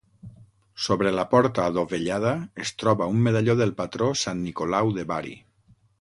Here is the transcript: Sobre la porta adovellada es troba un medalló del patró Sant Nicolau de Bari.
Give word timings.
Sobre 0.85 1.11
la 1.15 1.25
porta 1.33 1.67
adovellada 1.73 2.33
es 2.65 2.73
troba 2.83 3.11
un 3.17 3.21
medalló 3.29 3.57
del 3.61 3.75
patró 3.83 4.09
Sant 4.23 4.43
Nicolau 4.47 4.91
de 5.01 5.05
Bari. 5.13 5.37